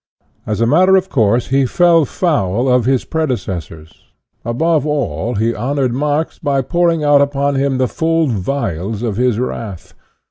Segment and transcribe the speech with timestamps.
[0.47, 4.05] As a matter of course, he fell foul of his predecessors;
[4.43, 9.37] above all, he honored Marx by pouring out upon him the full vials of his
[9.37, 9.93] wrath.